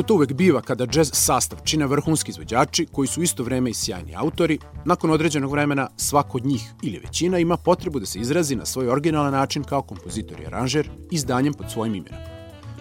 Kako 0.00 0.08
to 0.08 0.14
uvek 0.14 0.32
biva 0.32 0.60
kada 0.60 0.86
džez 0.86 1.10
sastav 1.12 1.58
čine 1.64 1.86
vrhunski 1.86 2.30
izvođači 2.30 2.86
koji 2.92 3.08
su 3.08 3.22
isto 3.22 3.42
vreme 3.42 3.70
i 3.70 3.74
sjajni 3.74 4.14
autori, 4.16 4.58
nakon 4.84 5.10
određenog 5.10 5.50
vremena 5.50 5.88
svako 5.96 6.38
od 6.38 6.46
njih 6.46 6.62
ili 6.82 6.98
većina 6.98 7.38
ima 7.38 7.56
potrebu 7.56 8.00
da 8.00 8.06
se 8.06 8.18
izrazi 8.18 8.56
na 8.56 8.66
svoj 8.66 8.88
originalan 8.88 9.32
način 9.32 9.62
kao 9.62 9.82
kompozitor 9.82 10.40
i 10.40 10.46
aranžer 10.46 10.90
izdanjem 11.10 11.54
pod 11.54 11.70
svojim 11.70 11.94
imenom. 11.94 12.20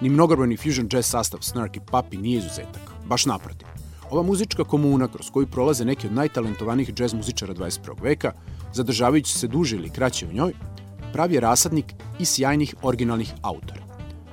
Ni 0.01 0.10
mnogobrojni 0.10 0.57
fusion 0.57 0.88
jazz 0.92 1.06
sastav 1.06 1.39
Snarky 1.39 1.80
Puppy 1.92 2.21
nije 2.21 2.38
izuzetak, 2.38 2.92
baš 3.06 3.25
naprotiv. 3.25 3.68
Ova 4.10 4.24
muzička 4.24 4.63
komuna 4.63 5.07
kroz 5.07 5.30
koju 5.30 5.48
prolaze 5.48 5.86
neki 5.86 6.07
od 6.07 6.13
najtalentovanijih 6.13 6.94
džez 6.94 7.13
muzičara 7.13 7.54
21. 7.54 8.01
veka, 8.01 8.31
zadržavajući 8.74 9.38
se 9.38 9.48
duže 9.48 9.75
ili 9.75 9.89
kraće 9.89 10.27
u 10.27 10.33
njoj, 10.33 10.54
pravi 11.13 11.36
je 11.36 11.42
rasadnik 11.42 11.94
i 12.19 12.25
sjajnih 12.25 12.75
originalnih 12.81 13.33
autora. 13.42 13.81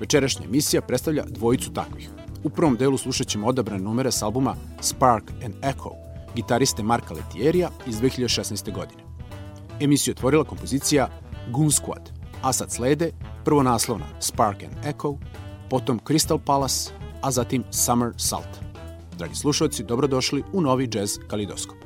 Večerašnja 0.01 0.45
emisija 0.45 0.83
predstavlja 0.83 1.25
dvojicu 1.29 1.73
takvih. 1.73 2.11
U 2.47 2.51
prvom 2.51 2.77
delu 2.77 2.99
slušat 2.99 3.27
ćemo 3.27 3.47
odabrane 3.47 3.83
numere 3.83 4.13
s 4.13 4.23
albuma 4.23 4.55
Spark 4.81 5.31
and 5.45 5.55
Echo, 5.63 5.91
gitariste 6.35 6.83
Marka 6.83 7.15
Letierija 7.15 7.71
iz 7.87 7.97
2016. 7.97 8.73
godine. 8.75 9.03
Emisiju 9.81 10.13
otvorila 10.13 10.45
kompozicija 10.45 11.09
Goon 11.51 11.71
Squad, 11.71 12.11
a 12.43 12.53
sad 12.53 12.73
slede 12.73 13.11
prvo 13.45 13.63
naslovna 13.63 14.07
Spark 14.21 14.63
and 14.63 14.87
Echo, 14.87 15.17
potom 15.71 16.01
Crystal 16.01 16.39
Palace, 16.45 16.91
a 17.23 17.31
zatim 17.31 17.65
Summer 17.71 18.13
Salt. 18.17 18.59
Dragi 19.19 19.35
slušalci, 19.35 19.85
dobrodošli 19.85 20.43
u 20.53 20.61
novi 20.61 20.89
jazz 20.93 21.19
kalidoskop. 21.29 21.77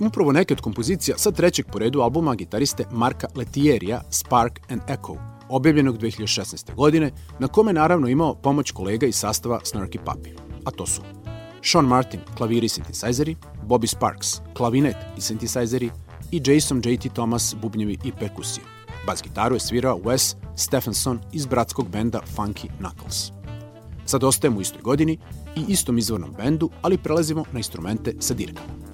Smo 0.00 0.06
upravo 0.06 0.32
neke 0.32 0.54
od 0.54 0.60
kompozicija 0.60 1.18
sa 1.18 1.30
trećeg 1.30 1.66
po 1.72 1.78
redu 1.78 2.00
albuma 2.00 2.34
gitariste 2.34 2.84
Marka 2.92 3.26
Letierija 3.34 4.02
Spark 4.10 4.60
and 4.68 4.80
Echo, 4.88 5.16
objavljenog 5.48 5.98
2016. 5.98 6.74
godine, 6.74 7.10
na 7.38 7.48
kome 7.48 7.72
naravno 7.72 8.08
imao 8.08 8.34
pomoć 8.34 8.70
kolega 8.70 9.06
iz 9.06 9.16
sastava 9.16 9.60
Snarky 9.64 9.98
Puppy. 10.04 10.38
A 10.64 10.70
to 10.70 10.86
su 10.86 11.02
Sean 11.62 11.84
Martin, 11.84 12.20
klaviri 12.36 12.66
i 12.66 12.68
synthesizeri, 12.68 13.34
Bobby 13.66 13.86
Sparks, 13.86 14.40
klavinet 14.54 14.96
i 15.16 15.20
synthesizeri 15.20 15.90
i 16.30 16.42
Jason 16.46 16.82
J.T. 16.84 17.08
Thomas, 17.08 17.54
bubnjevi 17.62 17.98
i 18.04 18.12
perkusije. 18.12 18.64
Bas 19.06 19.22
gitaru 19.22 19.56
je 19.56 19.60
svirao 19.60 19.98
Wes 19.98 20.36
Stephenson 20.56 21.20
iz 21.32 21.46
bratskog 21.46 21.88
benda 21.88 22.20
Funky 22.36 22.68
Knuckles. 22.78 23.32
Sad 24.06 24.24
ostajemo 24.24 24.58
u 24.58 24.60
istoj 24.60 24.82
godini 24.82 25.18
i 25.56 25.64
istom 25.68 25.98
izvornom 25.98 26.34
bendu, 26.38 26.70
ali 26.82 26.98
prelazimo 26.98 27.44
na 27.52 27.58
instrumente 27.58 28.14
sa 28.20 28.34
dirkama. 28.34 28.89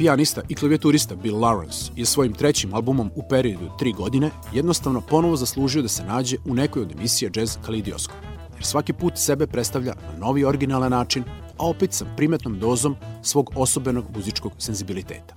Pijanista 0.00 0.42
i 0.48 0.54
klavijaturista 0.54 1.14
Bill 1.14 1.38
Lawrence 1.38 1.90
je 1.96 2.06
svojim 2.06 2.32
trećim 2.32 2.74
albumom 2.74 3.10
u 3.14 3.22
periodu 3.28 3.70
tri 3.78 3.92
godine 3.92 4.30
jednostavno 4.52 5.00
ponovo 5.00 5.36
zaslužio 5.36 5.82
da 5.82 5.88
se 5.88 6.04
nađe 6.04 6.36
u 6.44 6.54
nekoj 6.54 6.82
od 6.82 6.92
emisija 6.92 7.30
Jazz 7.34 7.56
Kalidioskop, 7.66 8.16
jer 8.54 8.64
svaki 8.64 8.92
put 8.92 9.12
sebe 9.16 9.46
predstavlja 9.46 9.94
na 10.12 10.18
novi 10.18 10.44
originalan 10.44 10.90
način, 10.90 11.24
a 11.58 11.66
opet 11.66 11.92
sa 11.92 12.06
primetnom 12.16 12.58
dozom 12.58 12.96
svog 13.22 13.50
osobenog 13.56 14.04
muzičkog 14.16 14.52
senzibiliteta. 14.58 15.34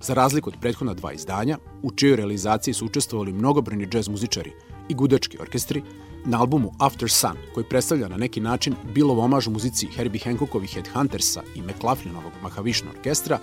Za 0.00 0.14
razliku 0.14 0.50
od 0.50 0.56
prethodna 0.60 0.94
dva 0.94 1.12
izdanja, 1.12 1.58
u 1.82 1.90
čijoj 1.90 2.16
realizaciji 2.16 2.74
su 2.74 2.86
učestvovali 2.86 3.32
mnogobrojni 3.32 3.86
džez 3.86 4.08
muzičari 4.08 4.52
i 4.88 4.94
gudački 4.94 5.38
orkestri, 5.40 5.82
na 6.24 6.40
albumu 6.40 6.72
After 6.78 7.10
Sun, 7.10 7.36
koji 7.54 7.68
predstavlja 7.68 8.08
na 8.08 8.16
neki 8.16 8.40
način 8.40 8.74
Billov 8.94 9.20
omaž 9.20 9.48
muzici 9.48 9.86
Herbie 9.86 10.20
Hancockovih 10.24 10.74
Headhuntersa 10.74 11.42
i 11.54 11.62
McLaughlinovog 11.62 12.32
Mahavishna 12.42 12.90
orkestra, 12.90 13.38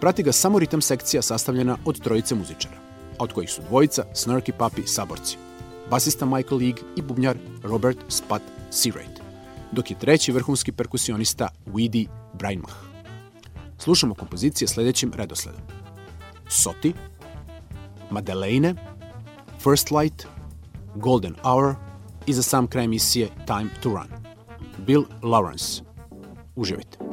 Prati 0.00 0.22
ga 0.22 0.32
samo 0.32 0.58
ritam 0.58 0.80
sekcija 0.80 1.22
sastavljena 1.22 1.76
od 1.84 2.00
trojice 2.00 2.34
muzičara, 2.34 2.76
od 3.18 3.32
kojih 3.32 3.50
su 3.50 3.62
dvojica 3.68 4.04
Snarky 4.14 4.52
Puppy 4.58 4.86
saborci, 4.86 5.36
basista 5.90 6.26
Michael 6.26 6.60
League 6.60 6.82
i 6.96 7.02
bubnjar 7.02 7.36
Robert 7.62 7.98
Spud 8.08 8.40
Seawright, 8.70 9.20
dok 9.72 9.90
je 9.90 9.98
treći 9.98 10.32
vrhunski 10.32 10.72
perkusionista 10.72 11.48
Weedy 11.66 12.06
Brainmach. 12.32 12.76
Slušamo 13.78 14.14
kompozicije 14.14 14.68
sledećim 14.68 15.12
redosledom. 15.14 15.60
Soti, 16.48 16.92
Madeleine, 18.10 18.74
First 19.62 19.90
Light, 19.90 20.26
Golden 20.94 21.34
Hour 21.42 21.74
i 22.26 22.32
za 22.32 22.42
sam 22.42 22.66
kraj 22.66 22.84
emisije 22.84 23.28
Time 23.46 23.68
to 23.82 23.88
Run. 23.88 24.08
Bill 24.86 25.04
Lawrence. 25.22 25.82
Uživajte. 26.56 27.05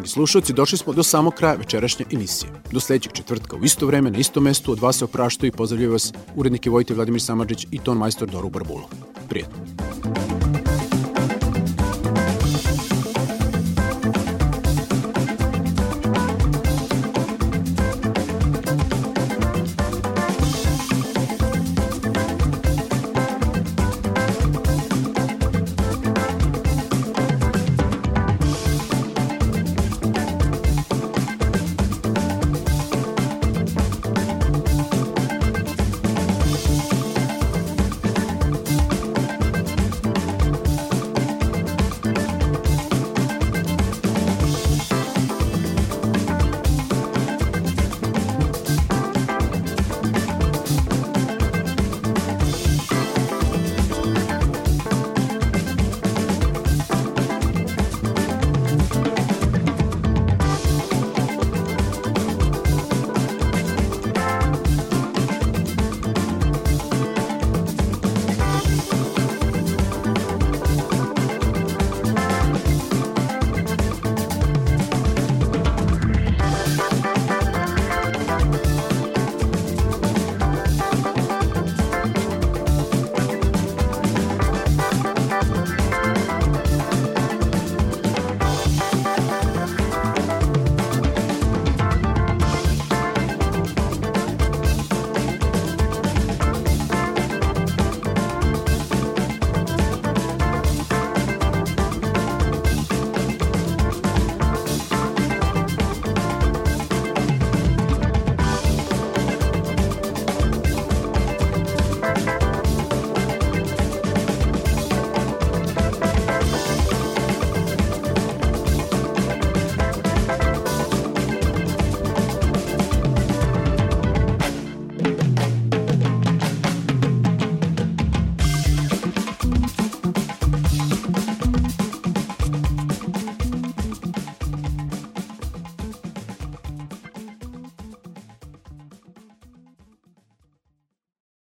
Dragi 0.00 0.12
slušalci, 0.12 0.52
došli 0.52 0.78
smo 0.78 0.92
do 0.92 1.02
samog 1.02 1.34
kraja 1.34 1.54
večerašnje 1.54 2.04
emisije. 2.12 2.52
Do 2.72 2.80
sledećeg 2.80 3.12
četvrtka 3.12 3.56
u 3.56 3.64
isto 3.64 3.86
vreme, 3.86 4.10
na 4.10 4.18
isto 4.18 4.40
mestu, 4.40 4.72
od 4.72 4.80
vas 4.80 4.98
se 4.98 5.04
opraštaju 5.04 5.48
i 5.48 5.56
pozdravljaju 5.56 5.92
vas 5.92 6.12
urednike 6.36 6.70
Vojte 6.70 6.94
Vladimir 6.94 7.22
Samadžić 7.22 7.66
i 7.70 7.78
ton 7.78 7.98
majstor 7.98 8.28
Doru 8.28 8.50
Barbulov. 8.50 8.88